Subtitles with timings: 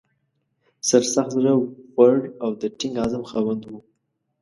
[0.89, 1.53] سرسخت، زړه
[1.97, 3.71] ور او د ټینګ عزم خاوند و.